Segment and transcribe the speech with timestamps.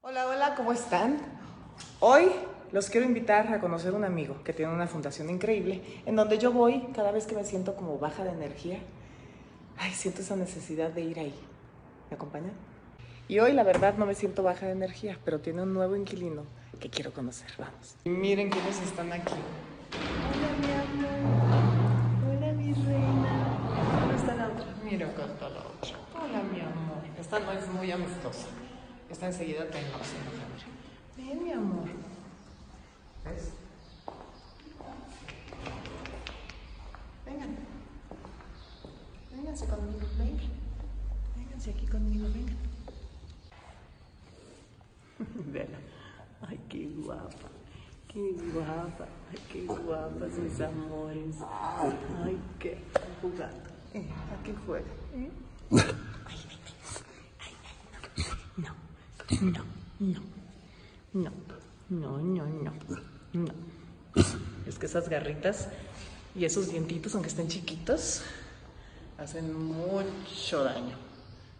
[0.00, 1.18] Hola, hola, ¿cómo están?
[1.98, 2.30] Hoy
[2.70, 6.52] los quiero invitar a conocer un amigo que tiene una fundación increíble en donde yo
[6.52, 8.78] voy cada vez que me siento como baja de energía.
[9.76, 11.34] Ay, siento esa necesidad de ir ahí.
[12.10, 12.52] ¿Me acompañan?
[13.26, 16.44] Y hoy la verdad no me siento baja de energía, pero tiene un nuevo inquilino
[16.78, 17.50] que quiero conocer.
[17.58, 17.96] Vamos.
[18.04, 19.34] Y miren quiénes están aquí.
[20.30, 22.36] Hola, mi amor.
[22.36, 23.58] Hola, mi reina.
[24.00, 24.64] ¿Dónde está la otra?
[24.84, 25.90] Mira acá está la otra.
[26.14, 27.02] Hola, mi amor.
[27.18, 28.46] Esta no es muy amistosa.
[29.10, 30.04] Esta enseguida te enoja,
[31.16, 31.88] Ven, mi amor.
[33.24, 33.50] ¿Ves?
[37.26, 37.56] Vengan.
[39.32, 40.50] Vénganse conmigo, vengan.
[41.36, 42.56] Vénganse aquí conmigo, vengan.
[45.52, 45.78] Vela.
[46.46, 47.48] Ay, qué guapa.
[48.08, 49.06] Qué guapa.
[49.30, 51.36] Ay, qué guapas mis amores.
[51.42, 52.78] Ay, qué
[53.20, 53.70] jugando.
[53.94, 54.06] Eh,
[54.38, 54.86] aquí juega.
[55.14, 55.30] ¿eh?
[55.72, 56.72] Ay, vete.
[57.40, 57.52] Ay,
[58.16, 58.24] ay,
[58.58, 58.72] no.
[59.40, 59.64] No,
[60.00, 60.20] no.
[61.12, 61.30] No.
[61.88, 62.72] No, no, no.
[63.32, 63.52] No.
[64.66, 65.68] Es que esas garritas
[66.34, 68.22] y esos dientitos, aunque estén chiquitos,
[69.16, 70.96] hacen mucho daño.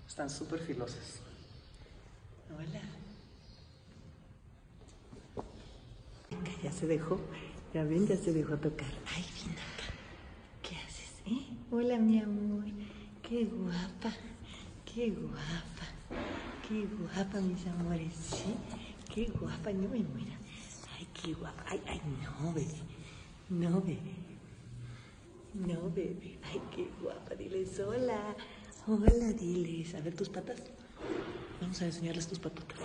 [0.06, 1.20] Están súper filosos.
[2.50, 2.80] Hola.
[6.30, 7.20] Venga, ya se dejó.
[7.74, 8.88] Ya ven, ya se dejó tocar.
[9.14, 9.92] Ay, ven acá.
[10.62, 11.46] ¿Qué haces, eh?
[11.70, 12.64] Hola, mi amor.
[13.22, 14.12] Qué guapa.
[14.84, 15.77] Qué guapa.
[16.68, 18.12] Qué guapa, mis amores.
[18.14, 18.54] Sí.
[19.14, 19.72] Qué guapa.
[19.72, 20.36] No me muera.
[20.98, 21.64] Ay, qué guapa.
[21.66, 22.74] Ay, ay, no, bebé.
[23.48, 24.14] No, bebé.
[25.54, 26.38] No, bebé.
[26.42, 27.34] Ay, qué guapa.
[27.36, 28.36] Diles hola.
[28.86, 29.94] Hola, diles.
[29.94, 30.58] A ver tus patas.
[31.58, 32.78] Vamos a enseñarles tus patotas.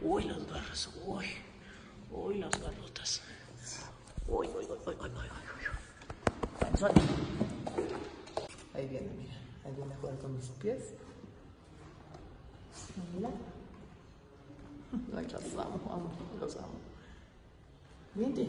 [0.00, 0.90] Uy, las garras.
[1.04, 1.26] Uy.
[2.10, 3.20] Uy, las garrotas.
[4.26, 5.26] Uy, uy, uy, uy, uy, uy,
[6.80, 6.90] uy.
[8.72, 9.34] Ahí viene, mira.
[9.66, 10.94] Ahí viene a jugar con mis pies.
[15.16, 16.68] Ay, los amo, amo, los amo.
[18.14, 18.48] Vente.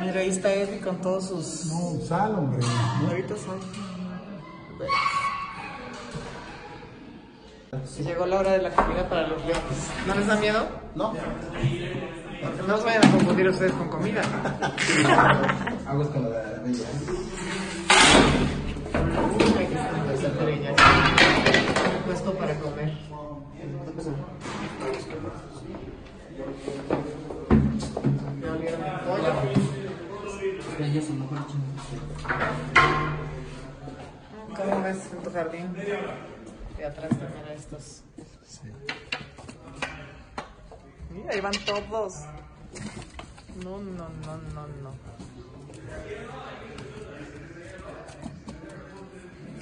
[0.00, 1.66] Mira, ahí está Eddie con todos sus...
[1.66, 2.60] No, sal, hombre.
[3.08, 3.89] Ahorita sal.
[7.98, 9.90] Llegó la hora de la comida para los leones.
[10.04, 10.66] ¿No les da miedo?
[10.96, 11.12] No.
[11.12, 14.22] Porque no se vayan a confundir ustedes con comida.
[15.86, 16.86] Aguas con la de la bella.
[22.06, 22.92] Puesto para comer.
[28.40, 29.32] Me olieron el pollo.
[34.56, 35.76] ¿Cómo ves en tu jardín?
[36.80, 38.02] Y atrás también hay estos.
[41.10, 42.14] Mira, ahí van todos.
[43.62, 44.94] No, no, no, no, no.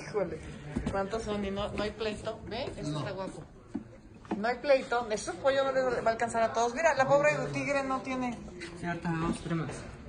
[0.01, 0.39] Híjole.
[0.93, 1.45] ¿Cuántos son?
[1.45, 2.39] ¿Y no, no hay pleito?
[2.49, 2.71] ¿Ve?
[2.77, 3.43] Eso está guapo.
[4.37, 5.09] No hay pleito.
[5.11, 6.73] Ese pollo no les va a alcanzar a todos.
[6.75, 8.39] Mira, la pobre tigre no tiene.
[8.79, 9.39] Sí, ahorita dos.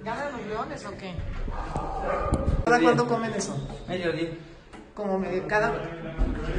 [0.04, 1.16] ¿Ganan los leones o qué?
[2.66, 3.58] ¿Cada cuándo comen eso?
[3.88, 4.30] Medio día.
[4.94, 5.72] Como medio, cada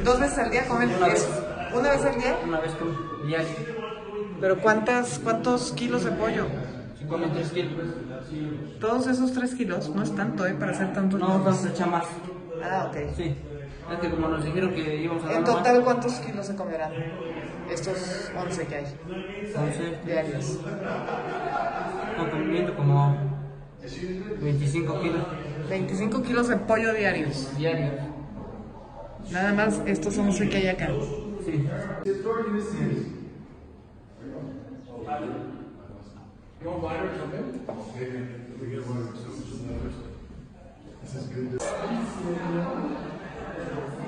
[0.03, 1.27] dos veces al día comen Una eso.
[1.73, 2.37] ¿Una vez al día?
[2.45, 3.47] Una vez con diario.
[4.39, 6.47] ¿Pero cuántas, cuántos kilos de pollo?
[7.07, 7.73] Comen tres kilos.
[8.79, 10.53] Todos esos tres kilos, no es tanto, ¿eh?
[10.57, 12.05] Para hacer tantos No, vamos a echar más.
[12.63, 12.97] Ah, ok.
[13.15, 13.35] Sí.
[13.91, 15.49] Es que como nos dijeron que íbamos a En más.
[15.51, 16.91] total, ¿cuántos kilos se comerán?
[17.69, 18.85] Estos 11 que hay,
[19.45, 20.59] Entonces, diarios.
[22.31, 23.15] comiendo como
[24.41, 25.21] 25 kilos
[25.69, 27.55] 25 kilos de pollo diarios.
[27.57, 27.91] diarios.
[29.29, 30.89] Nada más estos 11 que hay acá.
[31.45, 31.67] Sí.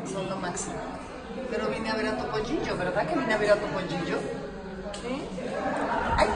[0.06, 0.76] Son lo máximo.
[1.50, 4.18] Pero vine a ver a tu pollillo, ¿verdad que vine a ver a tu pollillo?
[5.02, 5.22] ¿Sí?
[6.18, 6.28] Ay,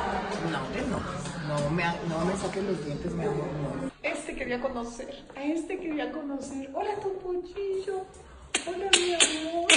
[0.51, 0.60] no,
[0.90, 1.28] no.
[1.48, 3.36] No me, no me saques los dientes, mi amor.
[3.38, 3.92] no.
[4.04, 5.24] Este quería conocer.
[5.36, 6.69] A este quería conocer.
[6.74, 8.06] Hola, tu pollillo.
[8.68, 9.72] Hola, mi amor.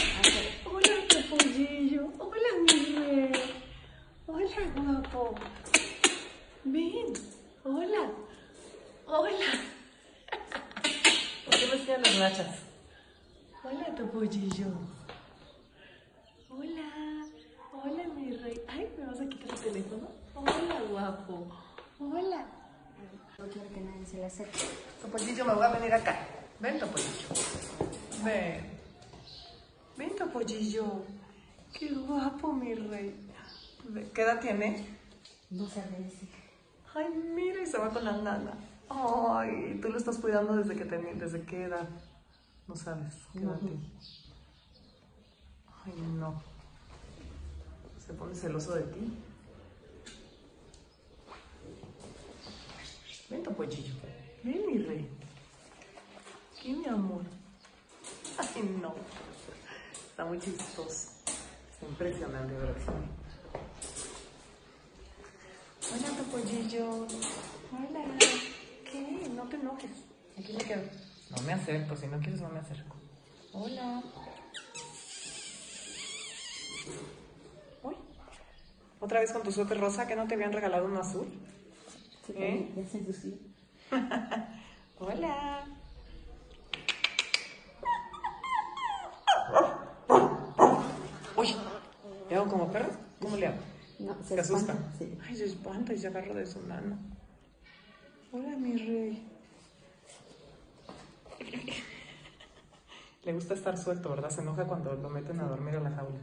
[0.64, 2.12] Hola, tu pollillo.
[2.18, 3.32] Hola, mi rey.
[4.26, 5.34] Hola, guapo.
[6.64, 7.12] Ven.
[7.64, 8.10] Hola.
[9.06, 9.50] Hola.
[11.44, 12.56] ¿Por qué me hacían las rachas?
[13.62, 14.66] Hola, tu pollillo.
[16.48, 17.26] Hola.
[17.72, 18.60] Hola, mi rey.
[18.66, 20.08] Ay, ¿me vas a quitar el teléfono?
[20.34, 21.46] Hola, guapo.
[22.00, 22.44] Hola.
[23.38, 24.58] No quiero que nadie se le acerque.
[25.00, 26.26] Topollillo, me voy a venir acá.
[26.58, 27.28] Ven, Topollillo.
[28.24, 28.69] Ven.
[30.00, 31.02] Ven, Topollillo.
[31.74, 33.14] Qué guapo, mi rey.
[34.14, 34.96] ¿Qué edad tiene?
[35.50, 36.26] No sabré decir.
[36.94, 38.54] Ay, mira, y se va con la nana.
[38.88, 41.86] Ay, tú lo estás cuidando desde que desde qué edad.
[42.66, 43.78] No sabes qué edad tiene.
[45.84, 46.42] Ay, no.
[48.06, 49.18] Se pone celoso de ti.
[53.28, 53.94] Ven, pollillo.
[54.44, 55.06] Ven, mi rey.
[56.62, 57.20] ¿Qué, mi amor?
[58.38, 58.94] Ay, no.
[60.20, 61.12] Está muy chistoso.
[61.80, 62.90] Impresionante, sí?
[65.94, 66.90] Hola, topollillo.
[67.72, 68.18] Hola.
[68.84, 69.30] ¿Qué?
[69.34, 69.90] No te enojes.
[70.38, 70.82] Aquí me quedo.
[71.30, 71.96] No me acerco.
[71.96, 72.96] Si no quieres, no me acerco.
[73.54, 74.02] Hola.
[77.82, 77.94] Uy.
[79.00, 81.28] ¿Otra vez con tu suéter rosa que no te habían regalado un azul?
[82.26, 82.74] Sí, ¿Eh?
[82.76, 83.38] Ya se.
[84.98, 85.64] Hola.
[91.40, 91.56] Uy.
[93.20, 93.56] ¿Cómo le hago?
[93.98, 94.72] No, se, Se asusta.
[94.72, 95.18] espanta, Sí.
[95.28, 96.98] Ay, se espanta y se agarra de su nana.
[98.32, 99.26] Hola, mi rey.
[103.24, 104.30] Le gusta estar suelto, ¿verdad?
[104.30, 106.18] Se enoja cuando lo meten a dormir a la jaula.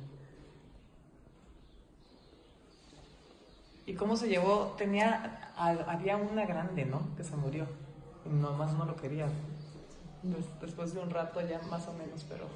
[3.86, 4.74] ¿Y cómo se llevó?
[4.78, 7.16] Tenía, a- había una grande, ¿no?
[7.16, 7.68] Que se murió.
[8.26, 9.28] Y nomás no lo quería.
[10.24, 12.48] Des- después de un rato ya más o menos, pero...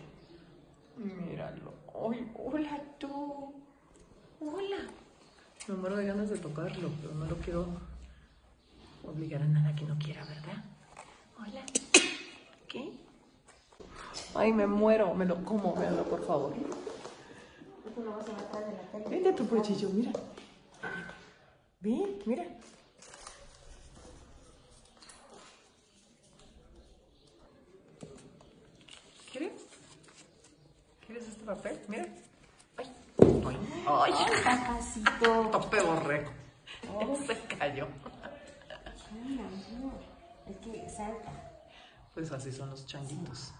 [0.97, 1.73] Míralo.
[2.11, 3.53] ¡Ay, hola tú!
[4.43, 4.77] ¡Hola!
[5.67, 7.67] Me muero de ganas de tocarlo, pero no lo quiero
[9.05, 10.63] obligar a nada que no quiera, ¿verdad?
[11.37, 11.63] Hola.
[12.67, 12.91] ¿Qué?
[14.33, 15.13] Ay, me muero.
[15.13, 16.53] Me lo como, véanlo, por favor.
[18.95, 19.09] A.
[19.09, 20.11] Vente tu pochillo, mira.
[21.79, 22.45] Ven, mira.
[29.31, 29.51] ¿Quieres?
[31.05, 31.79] ¿Quieres este papel?
[31.87, 32.07] Mira.
[33.87, 34.43] Ay, ay.
[34.43, 35.49] Papacito.
[35.51, 36.31] Tope borrego.
[37.25, 37.87] Se cayó.
[39.11, 39.39] Ay,
[39.75, 39.99] amor.
[40.47, 41.31] Es que salta.
[42.13, 43.53] Pues así son los changuitos.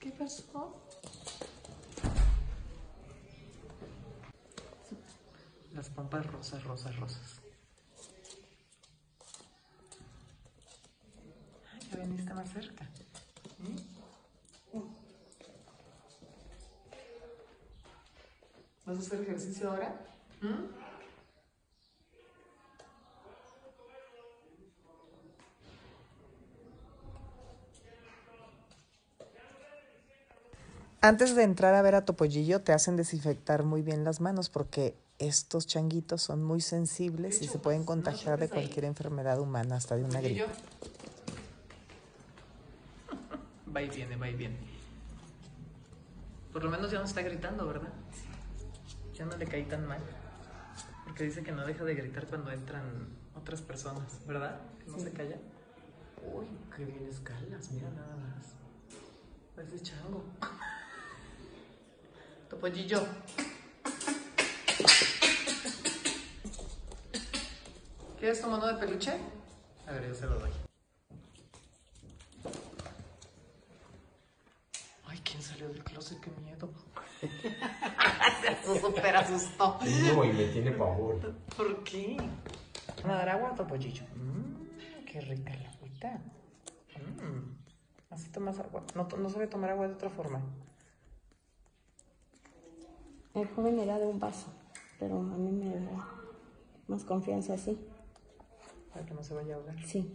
[0.00, 0.80] ¿Qué pasó?
[5.74, 7.40] Las pompas rosas, rosas, rosas.
[11.72, 12.84] Ay, ya veniste más cerca.
[13.58, 14.78] ¿Mm?
[18.86, 20.00] ¿Vas a hacer ejercicio ahora?
[20.40, 20.78] ¿Mm?
[31.00, 34.94] Antes de entrar a ver a Topollillo, te hacen desinfectar muy bien las manos porque
[35.18, 40.04] estos changuitos son muy sensibles y se pueden contagiar de cualquier enfermedad humana, hasta de
[40.04, 40.46] una gripe.
[43.78, 44.56] Va y viene, va y viene.
[46.52, 47.92] Por lo menos ya no está gritando, ¿verdad?
[49.14, 50.00] Ya no le caí tan mal.
[51.04, 54.58] Porque dice que no deja de gritar cuando entran otras personas, ¿verdad?
[54.80, 55.36] Que no se calla.
[56.34, 58.46] Uy, qué bien escalas, mira nada más.
[59.54, 60.24] Parece chango.
[62.50, 63.06] Topollillo.
[68.18, 69.20] ¿Quieres tu mono de peluche?
[69.86, 70.50] A ver, yo se lo doy.
[75.08, 76.20] Ay, ¿quién salió del closet?
[76.20, 76.70] Qué miedo.
[78.72, 79.78] Asustó, súper asustó.
[80.14, 81.34] No, y me tiene pavor.
[81.56, 82.16] ¿Por qué?
[83.02, 84.04] ¿Van a dar agua o topollillo?
[84.16, 86.20] Mmm, qué rica la agüita.
[86.96, 87.56] Mmm,
[88.10, 88.84] así tomas agua.
[88.94, 90.40] No, no sabe tomar agua de otra forma.
[93.34, 94.48] El joven le da de un vaso,
[94.98, 96.08] pero a mí me da
[96.88, 97.78] más confianza así.
[98.92, 99.80] Para que no se vaya a ahogar.
[99.84, 100.12] Sí.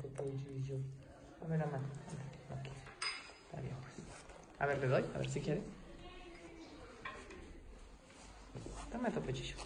[0.00, 0.78] Topollillo.
[1.42, 1.84] A ver, la mano.
[2.58, 2.70] Aquí.
[3.44, 4.08] Está bien, pues.
[4.60, 5.04] A ver, le doy.
[5.14, 5.62] A ver si quiere.
[8.94, 9.56] Toma, topollillo.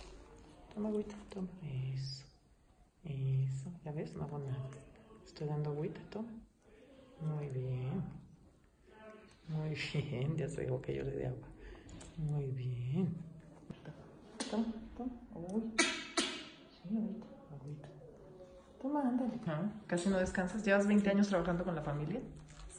[0.75, 1.15] Toma agüita.
[1.29, 1.49] Toma.
[1.63, 2.25] Eso.
[3.05, 3.71] Eso.
[3.85, 4.15] ¿Ya ves?
[4.15, 4.71] No hago nada.
[5.23, 6.01] Estoy dando agüita.
[6.09, 6.31] Toma.
[7.21, 8.03] Muy bien.
[9.49, 10.35] Muy bien.
[10.35, 11.47] Ya se dijo que yo le dé agua.
[12.17, 13.15] Muy bien.
[14.51, 15.13] Toma, toma.
[15.35, 15.75] Uy.
[15.77, 17.27] Sí, agüita.
[17.55, 17.89] Agüita.
[18.81, 19.39] Toma, ándale.
[19.87, 20.65] Casi no descansas.
[20.65, 22.23] ¿Llevas 20 años trabajando con la familia?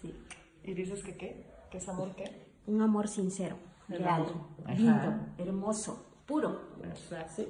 [0.01, 0.15] Sí.
[0.63, 1.45] ¿Y dices que qué?
[1.69, 2.49] ¿Que es amor qué?
[2.65, 3.55] Un amor sincero,
[3.87, 4.25] El real,
[4.75, 6.61] lindo, hermoso, puro.
[6.83, 7.43] Exacto.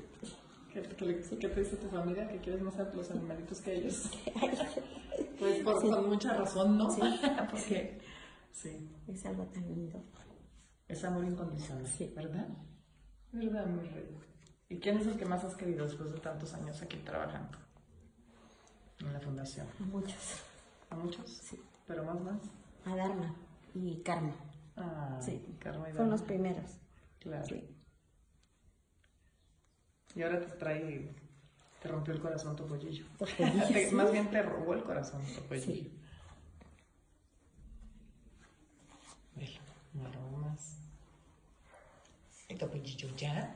[0.74, 2.28] ¿Qué, qué, le- qué te dice tu familia?
[2.30, 4.10] ¿Que quieres más a los animalitos que ellos?
[5.40, 6.90] pues por, por mucha razón, ¿no?
[6.90, 7.02] Sí.
[7.52, 8.00] Porque
[8.52, 10.02] sí, Es algo tan lindo.
[10.88, 12.14] es amor incondicional, Sí.
[12.16, 12.48] ¿verdad?
[13.32, 14.16] ¿Verdad, mi rey?
[14.70, 17.58] ¿Y quién es el que más has querido después de tantos años aquí trabajando?
[19.00, 19.66] En la fundación.
[19.80, 19.90] nominación?
[19.92, 20.44] Muchos.
[20.92, 21.30] ¿A muchos?
[21.30, 21.60] Sí.
[21.88, 22.42] ¿Pero más más?
[22.86, 23.36] A Dharma
[23.74, 24.34] y Karma.
[24.78, 25.44] Ah, Sí.
[25.60, 26.28] Karma y Fueron los Dharma.
[26.34, 26.72] primeros.
[27.20, 27.46] Claro.
[27.48, 27.64] Sí.
[30.16, 31.12] Y ahora te trae,
[31.82, 33.06] te rompió el corazón tu pollillo.
[33.18, 33.92] Topollillo, Te-.
[33.92, 35.66] Más bien te robó el corazón tu pollillo.
[35.66, 35.92] Sí.
[39.36, 39.60] Velo,
[39.94, 40.78] me robó más.
[42.48, 43.56] ¿Y tu pollillo ya?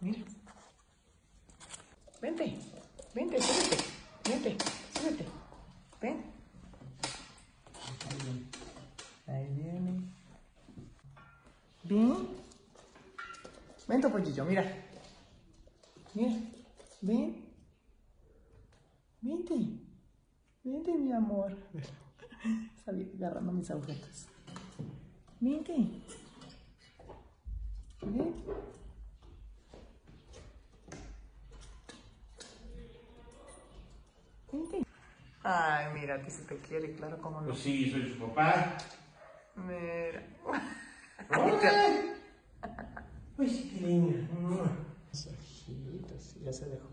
[0.00, 0.20] Mira.
[2.20, 2.58] Vente,
[3.14, 3.84] vente, súbete,
[4.28, 5.24] vente, súbete.
[6.00, 6.24] Ven.
[9.26, 10.00] Ahí viene.
[11.84, 12.28] Ven.
[13.86, 14.87] Ven, tu pollillo, mira.
[16.14, 16.32] Mira,
[17.02, 17.44] ven.
[19.20, 19.54] Vente.
[20.64, 21.56] Vente, mi amor.
[22.84, 24.28] Salí agarrando mis agujetas.
[25.40, 25.74] Vente.
[28.02, 28.34] Ven.
[34.52, 34.86] Vente.
[35.42, 37.48] Ay, mira, ti se te quiere, claro, cómo no.
[37.48, 38.76] Pues sí, soy su papá.
[39.56, 40.22] Mira.
[43.36, 44.16] Pues sí, qué linda.
[44.40, 44.87] Masajitos, sí,
[46.48, 46.88] ya se dejó.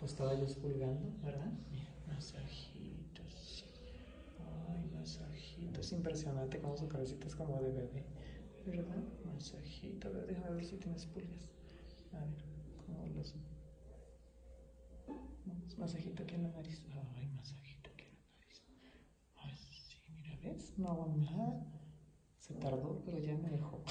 [0.00, 1.52] Lo estaba yo expulgando, ¿verdad?
[1.70, 3.64] Mira, masajitos.
[4.70, 5.86] Ay, masajitos.
[5.86, 8.04] Es impresionante cómo su cabecita es como de bebé.
[8.64, 9.02] ¿Verdad?
[9.26, 10.10] Masajito.
[10.10, 11.50] Ver, déjame ver si tienes pulgas.
[12.14, 12.44] A ver,
[12.86, 13.34] ¿cómo los.
[15.44, 16.82] Vamos, masajito aquí en la nariz.
[17.14, 18.62] Ay, masajito aquí en la nariz.
[19.36, 20.78] Ay, sí, mira, ¿ves?
[20.78, 21.66] No hago nada.
[22.38, 23.82] Se tardó, pero ya me dejó.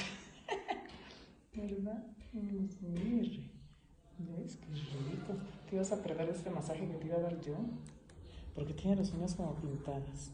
[1.54, 2.04] ¿Verdad?
[2.34, 3.57] Mire.
[4.20, 4.58] ¿Ves?
[4.58, 5.34] Qué rico.
[5.70, 7.56] Te ibas a perder este masaje que te iba a dar yo.
[8.56, 10.32] Porque tiene las uñas como pintadas.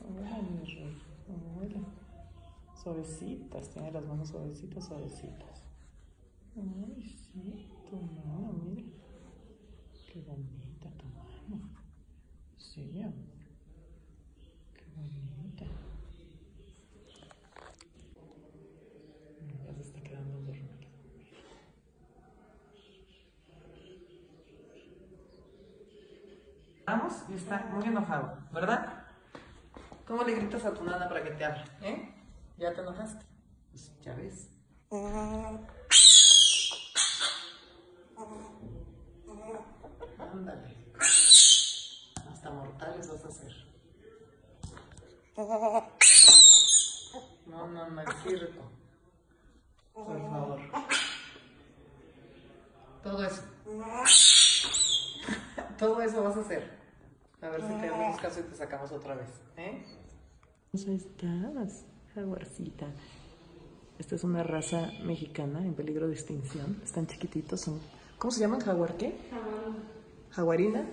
[0.00, 0.96] Hola, mi rey.
[1.28, 1.80] Hola.
[2.82, 3.68] Suavecitas.
[3.70, 5.64] Tiene las manos suavecitas, suavecitas.
[6.56, 7.68] Ay, sí.
[7.88, 8.82] Tu mano, mira.
[10.12, 11.68] Qué bonita tu mano.
[12.56, 12.90] Sí.
[14.74, 15.64] Qué bonita.
[19.66, 20.70] Ya se está quedando dormido.
[27.28, 29.04] Y está muy enojado, ¿verdad?
[30.08, 31.62] ¿Cómo le gritas a tu nana para que te hable?
[31.82, 32.12] ¿Eh?
[32.58, 33.24] ¿Ya te enojaste?
[33.70, 34.50] Pues ya ves.
[40.18, 40.76] Ándale.
[42.28, 43.52] Hasta mortales vas a hacer.
[47.46, 48.68] No, no, no, circo.
[49.94, 50.60] Por favor.
[53.04, 53.42] Todo eso.
[55.78, 56.79] Todo eso vas a hacer.
[57.42, 59.30] A ver si te hacemos caso y te sacamos otra vez.
[59.56, 59.82] ¿Eh?
[60.70, 62.86] ¿Cómo estás, jaguarcita?
[63.98, 66.80] Esta es una raza mexicana en peligro de extinción.
[66.84, 67.80] Están chiquititos, son...
[68.18, 68.60] ¿Cómo se llaman?
[68.60, 69.14] ¿Jaguar qué?
[70.30, 70.86] ¿Jaguarina?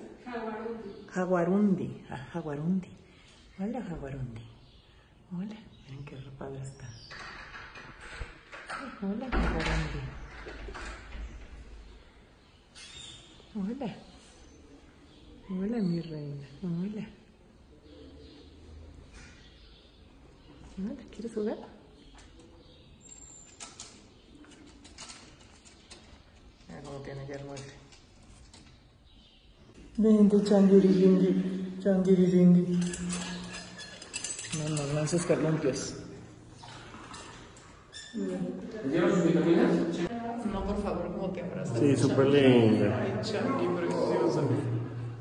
[1.10, 2.06] Jaguarundi.
[2.10, 2.90] Ah, jaguarundi.
[3.60, 4.42] Hola, jaguarundi.
[5.34, 5.56] Hola.
[5.90, 6.90] Miren qué padre está.
[9.02, 10.02] Hola, jaguarundi.
[13.56, 14.07] Hola.
[15.50, 16.46] Hola, mi reina.
[16.62, 17.08] Hola.
[20.78, 21.58] Hola, ¿quieres jugar?
[26.68, 27.64] Mira cómo tiene ya el mueble.
[29.96, 32.80] Vente, changuiriringi, changuiriringi.
[34.58, 35.96] No, no, no esos carlumpios.
[38.92, 39.72] ¿Llevas vitaminas?
[40.52, 41.80] No, por favor, ¿cómo te abrazas?
[41.80, 43.02] Sí, súper linda.
[43.02, 44.42] Ay, Changui, preciosa.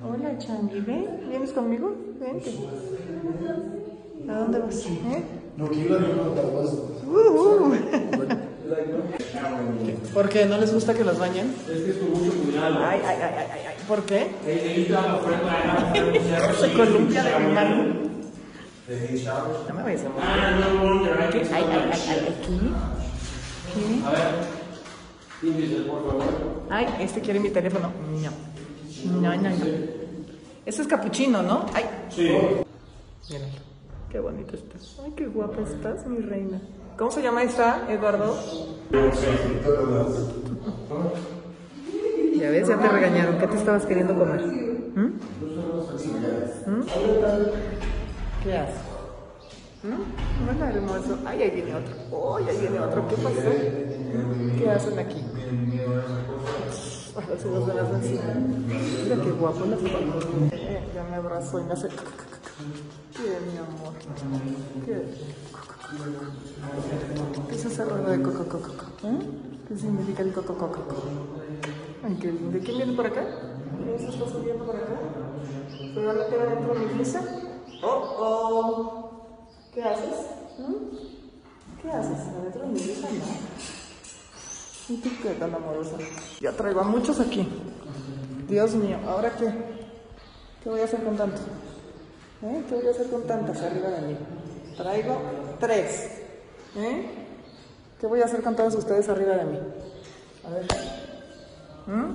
[0.08, 1.92] Hola, Changui, ven, ¿vienes conmigo?
[2.20, 2.52] Vente.
[4.28, 4.86] ¿A dónde vas?
[4.86, 5.24] ¿Eh?
[5.56, 5.98] No quiero
[7.06, 7.74] Uh, uh.
[10.14, 10.46] ¿Por qué?
[10.46, 11.52] ¿No les gusta que los bañen?
[11.68, 12.78] Es que es con mucho cuidado.
[12.84, 13.74] Ay, ay, ay, ay, ay.
[13.88, 14.30] ¿Por qué?
[16.60, 17.84] Se columpia de mi mano.
[19.68, 20.22] No me vayas a morir.
[20.22, 21.38] Ah, no, no, no, ¿Qué?
[21.52, 22.60] Ay, ay, ay, ay, aquí.
[23.74, 23.82] ¿Qué?
[24.06, 24.34] A ver,
[25.42, 26.22] índice, por favor.
[26.70, 27.90] Ay, este quiere mi teléfono.
[28.22, 28.55] No.
[29.06, 29.66] No, no, no.
[30.64, 31.66] Este es capuchino, ¿no?
[31.72, 31.84] Ay.
[32.10, 32.28] Sí.
[33.30, 33.66] Míralo.
[34.10, 34.98] Qué bonito estás.
[35.04, 36.60] Ay, qué guapa estás, mi reina.
[36.96, 38.36] ¿Cómo se llama esta, Eduardo?
[42.36, 43.38] Ya ves, ya te regañaron.
[43.38, 44.42] ¿Qué te estabas queriendo comer?
[44.42, 45.18] ¿Mm?
[46.66, 46.82] ¿Mm?
[48.42, 48.80] ¿Qué haces?
[49.82, 50.02] ¿Mm?
[50.48, 51.18] Hola, hermoso.
[51.24, 52.36] Ay, ahí viene otro.
[52.36, 53.08] Ay, ahí viene otro.
[53.08, 53.50] ¿Qué pasó?
[54.58, 55.22] ¿Qué hacen aquí?
[57.16, 58.18] Ahora se los abrazan así.
[59.04, 59.80] Mira qué guapo las
[60.52, 61.88] Eh, Ya me abrazó y me hace...
[61.88, 63.94] ¿Qué, mi amor?
[64.84, 65.02] ¿Qué?
[67.48, 68.84] ¿Qué es ese ruido de coco, coco, coco?
[69.04, 69.18] ¿Eh?
[69.68, 71.02] ¿Qué significa el coco, coco, coco?
[72.04, 72.58] Ay, qué lindo.
[72.62, 73.24] ¿Quién viene por acá?
[73.82, 74.96] ¿Quién se está subiendo por acá?
[75.94, 77.22] ¿Pero no queda dentro de mi blusa?
[77.82, 79.10] Oh, oh.
[79.72, 80.26] ¿Qué haces?
[80.58, 81.82] ¿Mm?
[81.82, 82.18] ¿Qué haces?
[82.38, 83.08] ¿Adentro de mi blusa?
[83.08, 83.75] No.
[84.88, 85.96] ¿Y tú qué tan amorosa?
[86.40, 87.48] Ya traigo a muchos aquí.
[88.48, 89.52] Dios mío, ¿ahora qué?
[90.62, 91.40] ¿Qué voy a hacer con tanto?
[92.42, 92.64] ¿Eh?
[92.68, 94.16] ¿Qué voy a hacer con tantas arriba de mí?
[94.76, 95.20] Traigo
[95.58, 96.10] tres.
[96.76, 97.10] ¿Eh?
[98.00, 99.58] ¿Qué voy a hacer con todos ustedes arriba de mí?
[100.44, 100.66] A ver.
[101.86, 102.14] ¿Mm?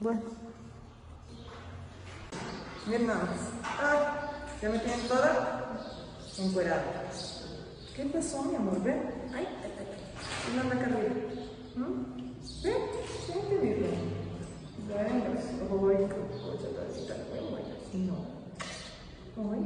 [0.00, 0.20] Bueno.
[2.86, 3.38] Miren nada más.
[3.64, 4.30] Ah,
[4.62, 5.82] ya me tienen toda
[6.38, 6.84] encuerada.
[7.94, 8.82] ¿Qué pasó, mi amor?
[8.82, 9.02] Ven.
[9.34, 10.01] Ay, ay, ay.
[10.44, 11.14] ¿Quién anda acá arriba?
[11.76, 11.96] ¿Mm?
[12.62, 12.82] Ven,
[13.28, 13.98] vente, mi rey.
[14.88, 15.08] Venga.
[15.08, 17.16] Ay, qué cosa tan linda.
[17.94, 18.16] No.
[19.52, 19.64] Ay.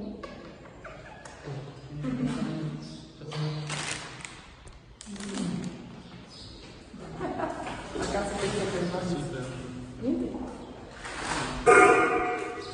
[8.00, 9.08] Acá se te quiere más.
[10.02, 10.26] Vente.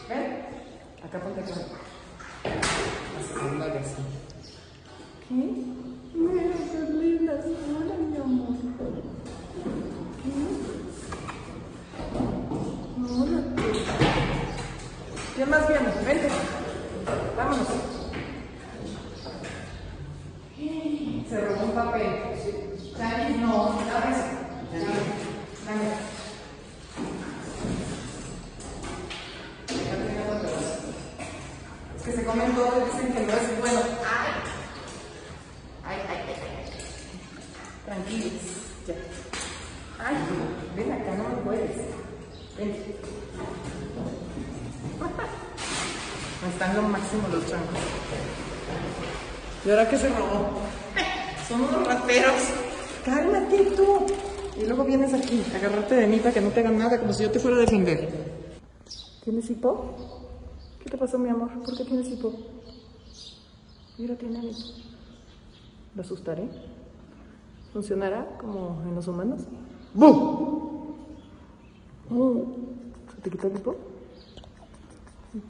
[0.08, 0.26] Ven.
[1.04, 1.54] Acá ponte acá.
[3.18, 4.02] Así, con la así.
[5.28, 5.34] ¿Qué?
[6.14, 7.34] Mira qué linda.
[7.34, 8.54] Hola, mi amor.
[10.22, 10.32] ¿Qué?
[13.12, 13.40] Hola.
[15.34, 15.92] ¿Quién más viene?
[16.06, 16.51] Vente.
[49.64, 50.60] ¿Y ahora qué se robó?
[51.48, 52.42] Son unos rateros.
[53.04, 54.06] Cálmate tú.
[54.60, 57.12] Y luego vienes aquí, a agarrarte de mí para que no te hagan nada, como
[57.12, 58.08] si yo te fuera a defender.
[59.24, 59.94] ¿Tienes hipo?
[60.82, 61.50] ¿Qué te pasó, mi amor?
[61.64, 62.32] ¿Por qué tienes hipo?
[63.98, 64.58] Mira, tiene hipo.
[65.94, 66.48] ¿Lo asustaré?
[67.72, 69.42] ¿Funcionará como en los humanos?
[69.94, 70.96] ¡Bum!
[72.10, 72.44] Uh,
[73.14, 73.76] ¿Se te quitó el hipo?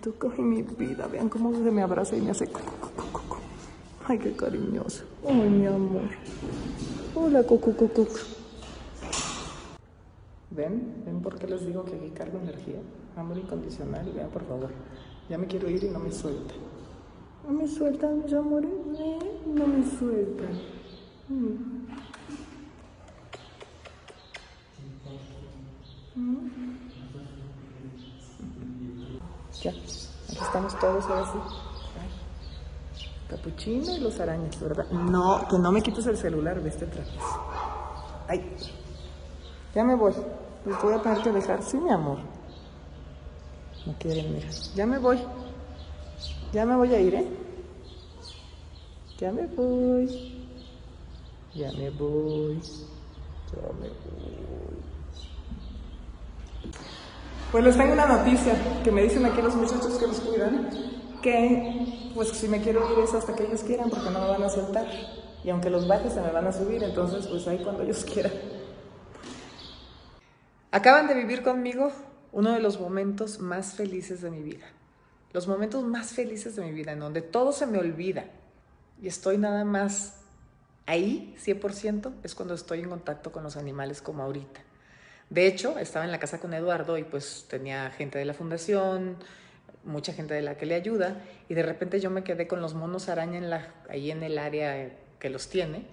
[0.01, 2.49] Tú coge mi vida, vean cómo se me abraza y me hace...
[4.07, 5.05] Ay, qué cariñoso.
[5.29, 6.09] Ay, mi amor.
[7.17, 8.07] Hola, cucu, cucu.
[10.51, 11.03] ¿Ven?
[11.05, 12.81] ¿Ven por qué les digo que aquí cargo energía?
[13.17, 14.09] Amor incondicional.
[14.15, 14.71] Vean, por favor.
[15.29, 16.59] Ya me quiero ir y no me sueltan.
[17.47, 18.71] No me sueltan, mis amores.
[18.87, 20.61] Ven, No me sueltan.
[21.29, 21.72] Mm.
[29.63, 31.39] Ya, aquí estamos todos ahora sí.
[33.29, 34.91] Capuchino y los arañas, ¿verdad?
[34.91, 37.19] No, que no me quites el celular, este traje.
[38.29, 38.57] Ay,
[39.75, 40.13] ya me voy.
[40.67, 42.19] Les voy a tener que dejar, sí, mi amor.
[43.87, 44.49] No quieren, mira.
[44.75, 45.19] Ya me voy.
[46.53, 47.27] Ya me voy a ir, ¿eh?
[49.19, 50.53] Ya me voy.
[51.55, 52.61] Ya me voy.
[53.51, 54.72] Ya me voy.
[57.53, 60.71] Pues les tengo una noticia que me dicen aquí los muchachos que los cuidan,
[61.21, 64.43] que pues si me quiero ir es hasta que ellos quieran porque no me van
[64.43, 64.87] a soltar.
[65.45, 68.33] Y aunque los baje se me van a subir, entonces pues ahí cuando ellos quieran.
[70.71, 71.93] Acaban de vivir conmigo
[72.33, 74.65] uno de los momentos más felices de mi vida.
[75.35, 78.25] Los momentos más felices de mi vida, en donde todo se me olvida
[79.03, 80.23] y estoy nada más
[80.87, 84.72] ahí, 100%, es cuando estoy en contacto con los animales como ahorita.
[85.33, 89.17] De hecho, estaba en la casa con Eduardo y pues tenía gente de la fundación,
[89.83, 92.75] mucha gente de la que le ayuda, y de repente yo me quedé con los
[92.75, 95.87] monos araña en la, ahí en el área que los tiene.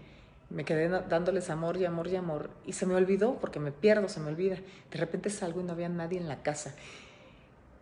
[0.50, 4.10] Me quedé dándoles amor y amor y amor, y se me olvidó, porque me pierdo,
[4.10, 4.58] se me olvida.
[4.92, 6.76] De repente salgo y no había nadie en la casa.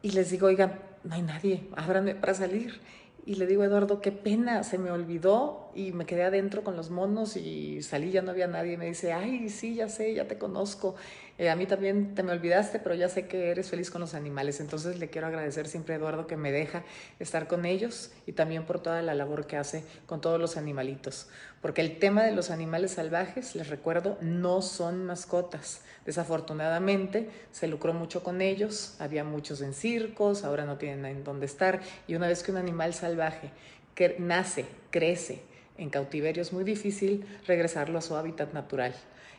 [0.04, 2.80] Y les digo, oigan, no hay nadie, ábranme para salir.
[3.26, 6.90] Y le digo Eduardo, qué pena, se me olvidó y me quedé adentro con los
[6.90, 8.74] monos y salí, ya no había nadie.
[8.74, 10.96] Y me dice, ay, sí, ya sé, ya te conozco.
[11.38, 14.16] Eh, a mí también te me olvidaste, pero ya sé que eres feliz con los
[14.16, 14.60] animales.
[14.60, 16.84] Entonces le quiero agradecer siempre a Eduardo que me deja
[17.20, 21.30] estar con ellos y también por toda la labor que hace con todos los animalitos.
[21.62, 25.82] Porque el tema de los animales salvajes, les recuerdo, no son mascotas.
[26.08, 31.46] Desafortunadamente se lucró mucho con ellos, había muchos en circos, ahora no tienen en dónde
[31.46, 31.82] estar.
[32.08, 33.52] Y una vez que un animal salvaje
[33.94, 35.44] que nace, crece
[35.78, 38.94] en cautiverio, es muy difícil regresarlo a su hábitat natural.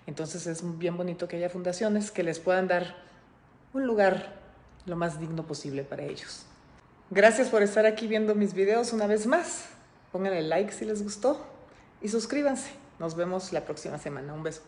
[0.07, 2.96] Entonces es bien bonito que haya fundaciones que les puedan dar
[3.74, 4.38] un lugar
[4.87, 6.46] lo más digno posible para ellos.
[7.11, 9.66] Gracias por estar aquí viendo mis videos una vez más.
[10.12, 11.46] Pónganle like si les gustó
[12.01, 12.70] y suscríbanse.
[12.98, 14.33] Nos vemos la próxima semana.
[14.33, 14.62] Un beso.